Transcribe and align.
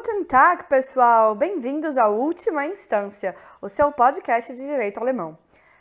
Guten 0.00 0.24
Tag, 0.24 0.64
pessoal! 0.64 1.34
Bem-vindos 1.34 1.98
à 1.98 2.08
Última 2.08 2.64
Instância, 2.64 3.36
o 3.60 3.68
seu 3.68 3.92
podcast 3.92 4.50
de 4.54 4.66
direito 4.66 4.98
alemão, 4.98 5.36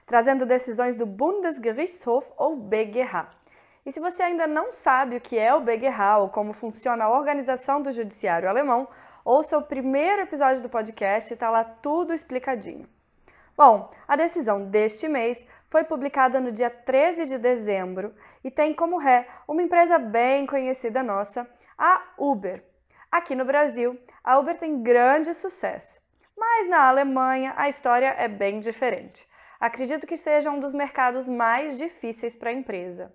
trazendo 0.05 0.45
decisões 0.45 0.93
do 0.93 1.05
Bundesgerichtshof 1.05 2.29
ou 2.35 2.57
BGH. 2.57 3.29
E 3.85 3.93
se 3.93 4.01
você 4.01 4.21
ainda 4.21 4.45
não 4.45 4.73
sabe 4.73 5.15
o 5.15 5.21
que 5.21 5.39
é 5.39 5.53
o 5.53 5.61
BGH 5.61 6.17
ou 6.19 6.27
como 6.27 6.51
funciona 6.51 7.05
a 7.05 7.17
organização 7.17 7.81
do 7.81 7.93
judiciário 7.93 8.49
alemão, 8.49 8.89
ouça 9.23 9.57
o 9.57 9.63
primeiro 9.63 10.23
episódio 10.23 10.61
do 10.61 10.67
podcast, 10.67 11.33
está 11.33 11.49
lá 11.49 11.63
tudo 11.63 12.13
explicadinho. 12.13 12.89
Bom, 13.55 13.89
a 14.05 14.17
decisão 14.17 14.65
deste 14.65 15.07
mês 15.07 15.41
foi 15.69 15.85
publicada 15.85 16.41
no 16.41 16.51
dia 16.51 16.69
13 16.69 17.25
de 17.25 17.37
dezembro 17.37 18.13
e 18.43 18.51
tem 18.51 18.73
como 18.73 18.97
ré 18.97 19.29
uma 19.47 19.63
empresa 19.63 19.97
bem 19.97 20.45
conhecida 20.45 21.01
nossa, 21.01 21.49
a 21.77 22.01
Uber. 22.17 22.68
Aqui 23.11 23.35
no 23.35 23.43
Brasil, 23.43 23.99
a 24.23 24.37
Uber 24.37 24.57
tem 24.57 24.83
grande 24.83 25.33
sucesso, 25.33 25.99
mas 26.37 26.69
na 26.69 26.87
Alemanha 26.87 27.53
a 27.57 27.67
história 27.67 28.13
é 28.17 28.27
bem 28.27 28.59
diferente. 28.59 29.27
Acredito 29.59 30.05
que 30.05 30.15
seja 30.15 30.51
um 30.51 30.59
dos 30.59 30.73
mercados 30.73 31.27
mais 31.27 31.77
difíceis 31.77 32.35
para 32.35 32.51
a 32.51 32.53
empresa. 32.53 33.13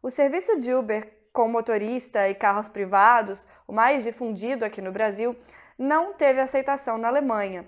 O 0.00 0.08
serviço 0.08 0.58
de 0.58 0.72
Uber 0.72 1.24
com 1.34 1.46
motorista 1.48 2.26
e 2.28 2.34
carros 2.34 2.68
privados, 2.68 3.46
o 3.66 3.72
mais 3.72 4.04
difundido 4.04 4.64
aqui 4.64 4.80
no 4.80 4.92
Brasil, 4.92 5.34
não 5.76 6.12
teve 6.12 6.40
aceitação 6.40 6.96
na 6.96 7.08
Alemanha, 7.08 7.66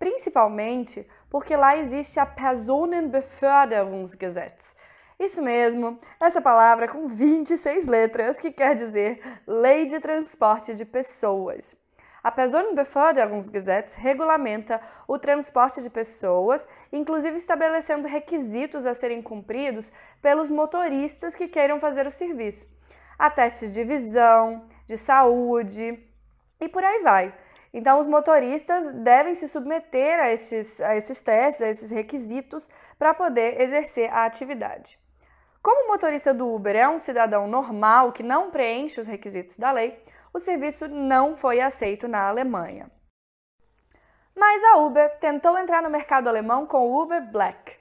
principalmente 0.00 1.08
porque 1.30 1.54
lá 1.54 1.76
existe 1.76 2.18
a 2.18 2.26
Personenbeförderungsgesetz, 2.26 4.74
isso 5.18 5.40
mesmo, 5.40 5.98
essa 6.18 6.40
palavra 6.40 6.88
com 6.88 7.06
26 7.06 7.86
letras 7.86 8.40
que 8.40 8.50
quer 8.50 8.74
dizer 8.74 9.20
Lei 9.46 9.86
de 9.86 10.00
Transporte 10.00 10.74
de 10.74 10.84
Pessoas. 10.84 11.76
A 12.24 12.32
Personenbeförderungsgesetz 12.32 13.94
regulamenta 13.96 14.80
o 15.06 15.18
transporte 15.18 15.82
de 15.82 15.90
pessoas, 15.90 16.66
inclusive 16.90 17.36
estabelecendo 17.36 18.08
requisitos 18.08 18.86
a 18.86 18.94
serem 18.94 19.20
cumpridos 19.20 19.92
pelos 20.22 20.48
motoristas 20.48 21.34
que 21.34 21.48
queiram 21.48 21.78
fazer 21.78 22.06
o 22.06 22.10
serviço. 22.10 22.66
Há 23.18 23.28
testes 23.28 23.74
de 23.74 23.84
visão, 23.84 24.66
de 24.86 24.96
saúde 24.96 26.02
e 26.58 26.66
por 26.66 26.82
aí 26.82 27.02
vai. 27.02 27.34
Então, 27.74 28.00
os 28.00 28.06
motoristas 28.06 28.90
devem 28.92 29.34
se 29.34 29.46
submeter 29.46 30.18
a 30.18 30.32
esses, 30.32 30.80
a 30.80 30.96
esses 30.96 31.20
testes, 31.20 31.62
a 31.62 31.68
esses 31.68 31.90
requisitos, 31.90 32.70
para 32.98 33.12
poder 33.12 33.60
exercer 33.60 34.10
a 34.10 34.24
atividade. 34.24 35.03
Como 35.64 35.86
o 35.86 35.88
motorista 35.88 36.34
do 36.34 36.54
Uber 36.54 36.76
é 36.76 36.86
um 36.86 36.98
cidadão 36.98 37.48
normal 37.48 38.12
que 38.12 38.22
não 38.22 38.50
preenche 38.50 39.00
os 39.00 39.06
requisitos 39.06 39.56
da 39.56 39.72
lei, 39.72 39.98
o 40.30 40.38
serviço 40.38 40.86
não 40.88 41.34
foi 41.34 41.58
aceito 41.58 42.06
na 42.06 42.28
Alemanha. 42.28 42.90
Mas 44.36 44.62
a 44.62 44.76
Uber 44.76 45.18
tentou 45.18 45.56
entrar 45.56 45.82
no 45.82 45.88
mercado 45.88 46.28
alemão 46.28 46.66
com 46.66 46.90
o 46.90 47.02
Uber 47.02 47.32
Black. 47.32 47.78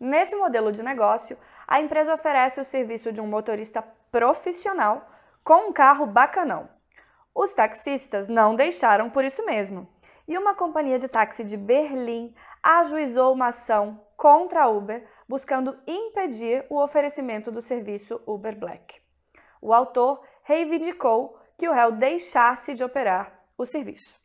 Nesse 0.00 0.34
modelo 0.34 0.72
de 0.72 0.82
negócio, 0.82 1.36
a 1.68 1.78
empresa 1.78 2.14
oferece 2.14 2.58
o 2.58 2.64
serviço 2.64 3.12
de 3.12 3.20
um 3.20 3.26
motorista 3.26 3.82
profissional 4.10 5.06
com 5.44 5.68
um 5.68 5.72
carro 5.74 6.06
bacanão. 6.06 6.70
Os 7.34 7.52
taxistas 7.52 8.28
não 8.28 8.56
deixaram 8.56 9.10
por 9.10 9.22
isso 9.22 9.44
mesmo. 9.44 9.86
E 10.28 10.36
uma 10.36 10.54
companhia 10.54 10.98
de 10.98 11.06
táxi 11.06 11.44
de 11.44 11.56
Berlim 11.56 12.34
ajuizou 12.62 13.32
uma 13.32 13.48
ação 13.48 14.00
contra 14.16 14.64
a 14.64 14.68
Uber, 14.68 15.06
buscando 15.28 15.78
impedir 15.86 16.66
o 16.68 16.82
oferecimento 16.82 17.52
do 17.52 17.62
serviço 17.62 18.20
Uber 18.26 18.58
Black. 18.58 19.00
O 19.62 19.72
autor 19.72 20.20
reivindicou 20.42 21.38
que 21.56 21.68
o 21.68 21.72
réu 21.72 21.92
deixasse 21.92 22.74
de 22.74 22.82
operar 22.82 23.40
o 23.56 23.64
serviço. 23.64 24.18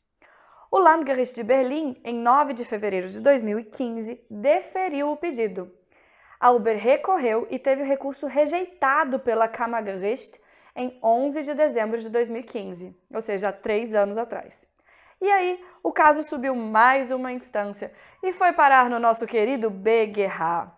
O 0.71 0.79
Landgericht 0.79 1.35
de 1.35 1.43
Berlim, 1.43 1.99
em 2.03 2.15
9 2.15 2.53
de 2.53 2.65
fevereiro 2.65 3.09
de 3.09 3.19
2015, 3.19 4.25
deferiu 4.29 5.11
o 5.11 5.17
pedido. 5.17 5.71
A 6.39 6.49
Uber 6.49 6.77
recorreu 6.77 7.45
e 7.51 7.59
teve 7.59 7.83
o 7.83 7.85
recurso 7.85 8.25
rejeitado 8.25 9.19
pela 9.19 9.47
Kammergericht 9.47 10.39
em 10.75 10.97
11 11.03 11.43
de 11.43 11.53
dezembro 11.53 11.99
de 11.99 12.09
2015, 12.09 12.95
ou 13.13 13.21
seja, 13.21 13.51
três 13.51 13.93
anos 13.93 14.17
atrás. 14.17 14.70
E 15.21 15.29
aí, 15.29 15.63
o 15.83 15.91
caso 15.91 16.23
subiu 16.23 16.55
mais 16.55 17.11
uma 17.11 17.31
instância 17.31 17.93
e 18.23 18.33
foi 18.33 18.51
parar 18.53 18.89
no 18.89 18.97
nosso 18.97 19.27
querido 19.27 19.69
BGH. 19.69 20.71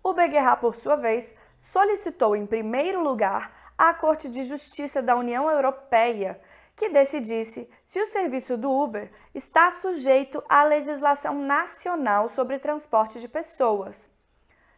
O 0.00 0.12
BGH, 0.12 0.60
por 0.60 0.76
sua 0.76 0.94
vez, 0.94 1.34
solicitou 1.58 2.36
em 2.36 2.46
primeiro 2.46 3.02
lugar 3.02 3.72
à 3.76 3.92
Corte 3.92 4.28
de 4.28 4.44
Justiça 4.44 5.02
da 5.02 5.16
União 5.16 5.50
Europeia 5.50 6.40
que 6.76 6.88
decidisse 6.88 7.68
se 7.82 8.00
o 8.00 8.06
serviço 8.06 8.56
do 8.56 8.70
Uber 8.70 9.10
está 9.34 9.70
sujeito 9.70 10.42
à 10.48 10.62
legislação 10.62 11.34
nacional 11.34 12.28
sobre 12.28 12.60
transporte 12.60 13.20
de 13.20 13.28
pessoas. 13.28 14.08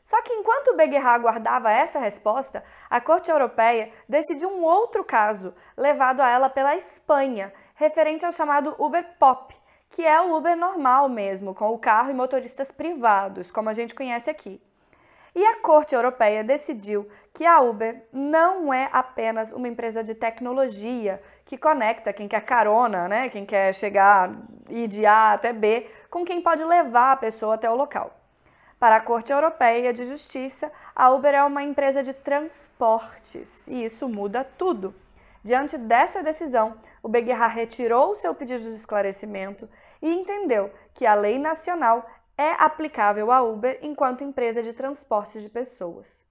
Só 0.07 0.23
que 0.23 0.33
enquanto 0.33 0.77
BGH 0.77 1.05
aguardava 1.05 1.69
essa 1.69 1.99
resposta, 1.99 2.63
a 2.89 3.01
Corte 3.01 3.29
Europeia 3.29 3.91
decidiu 4.09 4.49
um 4.49 4.63
outro 4.63 5.03
caso, 5.03 5.53
levado 5.77 6.21
a 6.21 6.31
ela 6.31 6.49
pela 6.49 6.77
Espanha, 6.77 7.53
referente 7.75 8.25
ao 8.25 8.31
chamado 8.31 8.77
Uber 8.79 9.05
Pop, 9.19 9.53
que 9.91 10.07
é 10.07 10.21
o 10.21 10.37
Uber 10.37 10.57
normal 10.57 11.09
mesmo, 11.09 11.53
com 11.57 11.73
o 11.73 11.79
carro 11.79 12.09
e 12.11 12.15
motoristas 12.15 12.71
privados, 12.71 13.51
como 13.51 13.69
a 13.69 13.73
gente 13.73 13.97
conhece 13.97 14.31
aqui. 14.31 14.63
E 15.35 15.45
a 15.45 15.57
Corte 15.57 15.97
Europeia 15.97 16.45
decidiu 16.45 17.09
que 17.35 17.45
a 17.45 17.59
Uber 17.59 18.07
não 18.13 18.73
é 18.73 18.89
apenas 18.93 19.51
uma 19.51 19.67
empresa 19.67 20.05
de 20.05 20.15
tecnologia 20.15 21.21
que 21.45 21.59
conecta 21.59 22.13
quem 22.13 22.29
quer 22.29 22.45
carona, 22.45 23.09
né, 23.09 23.29
quem 23.29 23.45
quer 23.45 23.75
chegar 23.75 24.31
ir 24.69 24.87
de 24.87 25.05
A 25.05 25.33
até 25.33 25.53
B, 25.53 25.91
com 26.09 26.25
quem 26.25 26.41
pode 26.41 26.63
levar 26.63 27.11
a 27.11 27.17
pessoa 27.17 27.57
até 27.57 27.69
o 27.69 27.75
local. 27.75 28.16
Para 28.79 28.97
a 28.97 29.01
Corte 29.01 29.33
Europeia 29.33 29.91
de 29.91 30.05
Justiça, 30.05 30.71
a 30.95 31.11
Uber 31.11 31.35
é 31.35 31.43
uma 31.43 31.63
empresa 31.63 32.03
de 32.03 32.13
transportes 32.13 33.67
e 33.67 33.87
isso 33.87 34.07
muda 34.07 34.45
tudo. 34.45 34.95
Diante 35.43 35.79
dessa 35.79 36.23
decisão, 36.23 36.77
o 37.03 37.09
BGH 37.09 37.47
retirou 37.49 38.15
seu 38.15 38.35
pedido 38.35 38.63
de 38.63 38.69
esclarecimento 38.69 39.67
e 40.03 40.13
entendeu 40.13 40.71
que 40.93 41.07
a 41.07 41.15
lei 41.15 41.39
nacional 41.39 42.07
é 42.37 42.51
aplicável 42.63 43.33
à 43.33 43.41
Uber 43.41 43.79
enquanto 43.81 44.23
empresa 44.23 44.63
de 44.63 44.75
transporte 44.75 45.41
de 45.41 45.49
pessoas. 45.49 46.27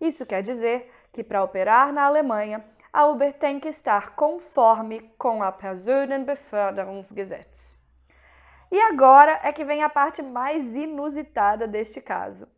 Isso 0.00 0.26
quer 0.26 0.42
dizer 0.42 0.92
que 1.12 1.22
para 1.22 1.44
operar 1.44 1.92
na 1.92 2.02
Alemanha, 2.02 2.64
a 2.92 3.06
Uber 3.06 3.32
tem 3.32 3.60
que 3.60 3.68
estar 3.68 4.16
conforme 4.16 5.08
com 5.16 5.40
a 5.40 5.52
Personenbeförderungsgesetz. 5.52 7.85
E 8.70 8.80
agora 8.80 9.40
é 9.42 9.52
que 9.52 9.64
vem 9.64 9.82
a 9.82 9.88
parte 9.88 10.22
mais 10.22 10.74
inusitada 10.74 11.68
deste 11.68 12.00
caso. 12.00 12.48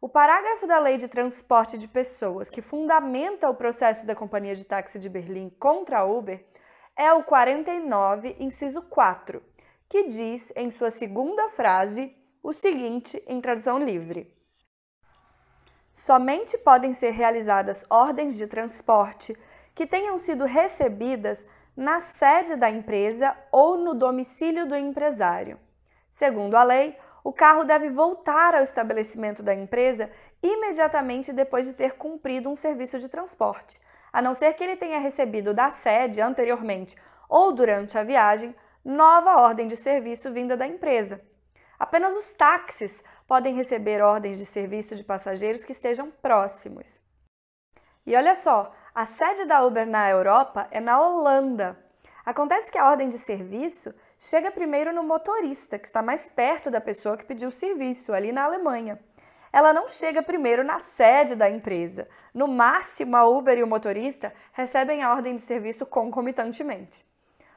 O 0.00 0.08
parágrafo 0.08 0.66
da 0.66 0.78
Lei 0.78 0.96
de 0.96 1.08
Transporte 1.08 1.76
de 1.76 1.88
Pessoas 1.88 2.48
que 2.48 2.62
fundamenta 2.62 3.50
o 3.50 3.54
processo 3.54 4.06
da 4.06 4.14
Companhia 4.14 4.54
de 4.54 4.64
Táxi 4.64 4.98
de 4.98 5.08
Berlim 5.08 5.50
contra 5.58 5.98
a 5.98 6.04
Uber 6.04 6.44
é 6.96 7.12
o 7.12 7.22
49, 7.22 8.36
inciso 8.38 8.82
4, 8.82 9.42
que 9.88 10.04
diz 10.04 10.52
em 10.56 10.70
sua 10.70 10.90
segunda 10.90 11.48
frase 11.50 12.14
o 12.42 12.52
seguinte 12.52 13.22
em 13.26 13.40
tradução 13.40 13.78
livre: 13.78 14.32
Somente 15.92 16.56
podem 16.58 16.92
ser 16.92 17.10
realizadas 17.10 17.84
ordens 17.90 18.36
de 18.36 18.46
transporte 18.46 19.36
que 19.74 19.86
tenham 19.86 20.16
sido 20.16 20.44
recebidas 20.44 21.44
na 21.78 22.00
sede 22.00 22.56
da 22.56 22.68
empresa 22.68 23.36
ou 23.52 23.76
no 23.76 23.94
domicílio 23.94 24.66
do 24.66 24.74
empresário. 24.74 25.60
Segundo 26.10 26.56
a 26.56 26.64
lei, 26.64 26.98
o 27.22 27.32
carro 27.32 27.62
deve 27.62 27.88
voltar 27.88 28.52
ao 28.52 28.64
estabelecimento 28.64 29.44
da 29.44 29.54
empresa 29.54 30.10
imediatamente 30.42 31.32
depois 31.32 31.66
de 31.66 31.74
ter 31.74 31.92
cumprido 31.92 32.48
um 32.48 32.56
serviço 32.56 32.98
de 32.98 33.08
transporte, 33.08 33.80
a 34.12 34.20
não 34.20 34.34
ser 34.34 34.54
que 34.54 34.64
ele 34.64 34.74
tenha 34.74 34.98
recebido 34.98 35.54
da 35.54 35.70
sede 35.70 36.20
anteriormente 36.20 36.96
ou 37.28 37.52
durante 37.52 37.96
a 37.96 38.02
viagem 38.02 38.52
nova 38.84 39.36
ordem 39.36 39.68
de 39.68 39.76
serviço 39.76 40.32
vinda 40.32 40.56
da 40.56 40.66
empresa. 40.66 41.20
Apenas 41.78 42.12
os 42.12 42.32
táxis 42.32 43.04
podem 43.24 43.54
receber 43.54 44.02
ordens 44.02 44.38
de 44.38 44.46
serviço 44.46 44.96
de 44.96 45.04
passageiros 45.04 45.62
que 45.62 45.70
estejam 45.70 46.10
próximos. 46.10 47.00
E 48.04 48.16
olha 48.16 48.34
só, 48.34 48.74
a 48.98 49.04
sede 49.04 49.44
da 49.44 49.64
Uber 49.64 49.86
na 49.86 50.10
Europa 50.10 50.66
é 50.72 50.80
na 50.80 51.00
Holanda. 51.00 51.78
Acontece 52.26 52.68
que 52.72 52.76
a 52.76 52.90
ordem 52.90 53.08
de 53.08 53.16
serviço 53.16 53.94
chega 54.18 54.50
primeiro 54.50 54.92
no 54.92 55.04
motorista, 55.04 55.78
que 55.78 55.86
está 55.86 56.02
mais 56.02 56.28
perto 56.28 56.68
da 56.68 56.80
pessoa 56.80 57.16
que 57.16 57.24
pediu 57.24 57.48
o 57.48 57.52
serviço, 57.52 58.12
ali 58.12 58.32
na 58.32 58.42
Alemanha. 58.42 58.98
Ela 59.52 59.72
não 59.72 59.86
chega 59.86 60.20
primeiro 60.20 60.64
na 60.64 60.80
sede 60.80 61.36
da 61.36 61.48
empresa. 61.48 62.08
No 62.34 62.48
máximo, 62.48 63.16
a 63.16 63.24
Uber 63.24 63.56
e 63.56 63.62
o 63.62 63.68
motorista 63.68 64.34
recebem 64.52 65.00
a 65.00 65.12
ordem 65.12 65.36
de 65.36 65.42
serviço 65.42 65.86
concomitantemente. 65.86 67.06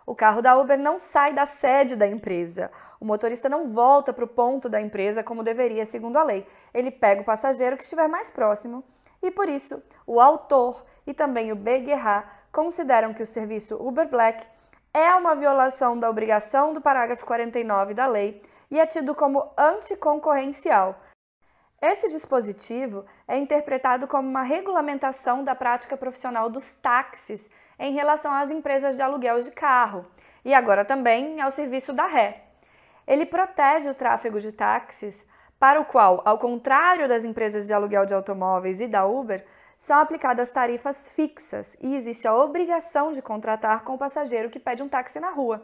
O 0.06 0.14
carro 0.14 0.44
da 0.44 0.56
Uber 0.56 0.78
não 0.78 1.00
sai 1.00 1.34
da 1.34 1.48
sede 1.48 1.96
da 1.96 2.06
empresa. 2.06 2.70
O 3.00 3.06
motorista 3.06 3.50
não 3.50 3.74
volta 3.74 4.14
para 4.14 4.26
o 4.26 4.28
ponto 4.28 4.70
da 4.70 4.80
empresa 4.80 5.24
como 5.24 5.42
deveria, 5.42 5.86
segundo 5.86 6.18
a 6.18 6.24
lei. 6.24 6.46
Ele 6.72 6.92
pega 6.92 7.22
o 7.22 7.26
passageiro 7.26 7.78
que 7.78 7.84
estiver 7.84 8.08
mais 8.08 8.30
próximo. 8.30 8.84
E 9.22 9.32
por 9.32 9.48
isso, 9.48 9.82
o 10.06 10.20
autor 10.20 10.84
e 11.06 11.14
também 11.14 11.52
o 11.52 11.56
BGH 11.56 12.28
consideram 12.52 13.14
que 13.14 13.24
o 13.24 13.28
serviço 13.28 13.76
Uber 13.76 14.08
Black 14.08 14.46
é 14.94 15.14
uma 15.16 15.36
violação 15.36 15.98
da 15.98 16.10
obrigação 16.10 16.74
do 16.74 16.82
parágrafo 16.82 17.26
49 17.26 17.94
da 17.94 18.08
lei 18.08 18.42
e 18.70 18.80
é 18.80 18.86
tido 18.86 19.16
como 19.16 19.52
anticoncorrencial. 19.58 21.00
Esse 21.82 22.10
dispositivo 22.10 23.06
é 23.28 23.38
interpretado 23.38 24.08
como 24.08 24.30
uma 24.30 24.44
regulamentação 24.44 25.44
da 25.44 25.56
prática 25.56 25.98
profissional 25.98 26.50
dos 26.50 26.76
táxis 26.76 27.50
em 27.80 27.94
relação 27.94 28.32
às 28.32 28.52
empresas 28.52 28.96
de 28.96 29.02
aluguel 29.02 29.42
de 29.42 29.52
carro 29.52 30.06
e 30.46 30.54
agora 30.54 30.86
também 30.86 31.42
ao 31.42 31.52
serviço 31.52 31.94
da 31.94 32.06
ré. 32.06 32.44
Ele 33.08 33.26
protege 33.26 33.90
o 33.90 33.96
tráfego 33.96 34.40
de 34.40 34.52
táxis, 34.52 35.26
para 35.62 35.80
o 35.80 35.86
qual, 35.86 36.24
ao 36.26 36.40
contrário 36.40 37.08
das 37.08 37.24
empresas 37.24 37.68
de 37.68 37.74
aluguel 37.74 38.04
de 38.04 38.16
automóveis 38.16 38.82
e 38.82 38.88
da 38.88 39.06
Uber, 39.06 39.46
são 39.80 40.00
aplicadas 40.00 40.50
tarifas 40.50 41.12
fixas 41.12 41.78
e 41.80 41.96
existe 41.96 42.28
a 42.28 42.36
obrigação 42.36 43.12
de 43.12 43.22
contratar 43.22 43.84
com 43.84 43.94
o 43.94 43.98
passageiro 43.98 44.50
que 44.50 44.60
pede 44.60 44.82
um 44.82 44.90
táxi 44.90 45.20
na 45.20 45.30
rua. 45.30 45.64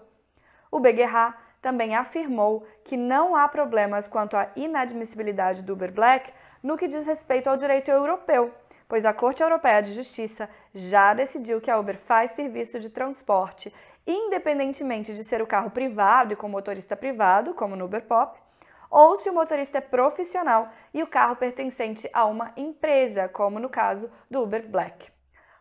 O 0.69 0.79
Beguerra 0.79 1.35
também 1.63 1.95
afirmou 1.95 2.63
que 2.83 2.95
não 2.95 3.35
há 3.35 3.47
problemas 3.47 4.07
quanto 4.07 4.37
à 4.37 4.51
inadmissibilidade 4.55 5.63
do 5.63 5.73
Uber 5.73 5.91
Black 5.91 6.31
no 6.61 6.77
que 6.77 6.87
diz 6.87 7.07
respeito 7.07 7.49
ao 7.49 7.57
direito 7.57 7.89
europeu, 7.89 8.53
pois 8.87 9.03
a 9.03 9.13
Corte 9.13 9.41
Europeia 9.41 9.81
de 9.81 9.93
Justiça 9.93 10.47
já 10.75 11.11
decidiu 11.15 11.59
que 11.59 11.71
a 11.71 11.79
Uber 11.79 11.97
faz 11.97 12.33
serviço 12.33 12.79
de 12.79 12.91
transporte 12.91 13.73
independentemente 14.05 15.15
de 15.15 15.23
ser 15.23 15.41
o 15.41 15.47
carro 15.47 15.71
privado 15.71 16.33
e 16.33 16.35
com 16.35 16.47
motorista 16.47 16.95
privado, 16.95 17.55
como 17.55 17.75
no 17.75 17.85
Uber 17.85 18.03
Pop, 18.03 18.39
ou 18.89 19.17
se 19.17 19.29
o 19.29 19.33
motorista 19.33 19.77
é 19.79 19.81
profissional 19.81 20.69
e 20.93 21.03
o 21.03 21.07
carro 21.07 21.35
pertencente 21.35 22.09
a 22.13 22.25
uma 22.25 22.51
empresa, 22.55 23.27
como 23.27 23.59
no 23.59 23.69
caso 23.69 24.09
do 24.29 24.41
Uber 24.43 24.67
Black. 24.69 25.11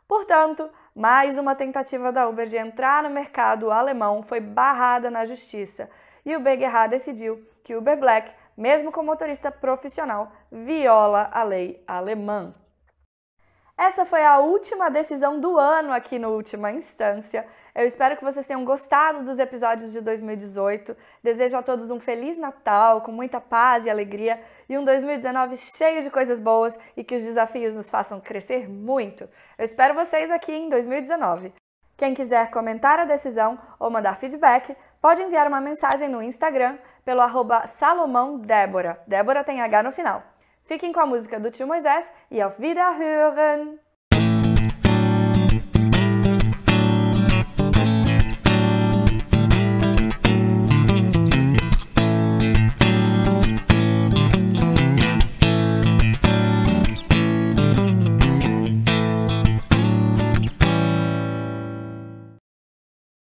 Portanto, 0.09 0.71
mais 0.95 1.37
uma 1.37 1.55
tentativa 1.55 2.13
da 2.13 2.29
Uber 2.29 2.47
de 2.47 2.57
entrar 2.57 3.03
no 3.03 3.11
mercado 3.11 3.71
alemão 3.71 4.23
foi 4.23 4.41
barrada 4.41 5.11
na 5.11 5.25
justiça 5.25 5.91
e 6.25 6.35
o 6.37 6.41
BGH 6.41 6.89
decidiu 6.89 7.45
que 7.65 7.75
o 7.75 7.79
Uber 7.79 7.99
Black, 7.99 8.31
mesmo 8.57 8.93
com 8.93 9.03
motorista 9.03 9.51
profissional, 9.51 10.31
viola 10.51 11.29
a 11.33 11.43
lei 11.43 11.83
alemã. 11.87 12.55
Essa 13.79 14.07
foi 14.07 14.25
a 14.25 14.39
última 14.39 14.89
decisão 14.89 15.39
do 15.39 15.59
ano 15.59 15.93
aqui 15.93 16.19
no 16.19 16.31
Última 16.31 16.73
Instância. 16.73 17.47
Eu 17.75 17.87
espero 17.87 18.17
que 18.17 18.25
vocês 18.25 18.47
tenham 18.47 18.65
gostado 18.65 19.23
dos 19.23 19.39
episódios 19.39 19.93
de 19.93 20.01
2018. 20.01 20.97
Desejo 21.23 21.59
a 21.59 21.63
todos 21.63 21.91
um 21.91 22.01
Feliz 22.01 22.39
Natal, 22.39 23.03
com 23.03 23.13
muita 23.13 23.39
paz 23.39 23.85
e 23.85 23.91
alegria, 23.91 24.43
e 24.67 24.79
um 24.79 24.85
2019 24.85 25.59
cheio 25.59 26.01
de 26.01 26.09
coisas 26.09 26.41
boas 26.41 26.79
e 26.97 27.05
que 27.05 27.15
os 27.15 27.23
desafios 27.23 27.75
nos 27.75 27.91
façam 27.91 28.19
crescer 28.19 28.67
muito. 28.67 29.29
Eu 29.59 29.67
espero 29.67 29.93
vocês 29.93 30.31
aqui 30.31 30.53
em 30.53 30.71
2019. 30.71 31.53
Quem 31.99 32.15
quiser 32.15 32.51
comentar 32.51 32.99
a 32.99 33.05
decisão 33.05 33.59
ou 33.79 33.91
mandar 33.91 34.17
feedback, 34.17 34.75
pode 35.03 35.23
enviar 35.23 35.47
uma 35.49 35.61
mensagem 35.61 36.09
no 36.09 36.23
Instagram 36.23 36.79
pelo 37.05 37.21
arroba 37.21 37.67
Salomão 37.67 38.39
Débora. 38.39 38.95
Débora 39.07 39.45
tem 39.45 39.61
H 39.61 39.83
no 39.83 39.93
final. 39.93 40.36
Fiquem 40.67 40.93
com 40.93 41.01
a 41.01 41.07
música 41.07 41.39
do 41.39 41.51
tio 41.51 41.67
Moisés 41.67 42.11
e 42.29 42.43
auf 42.43 42.61
Wiederhören! 42.61 43.86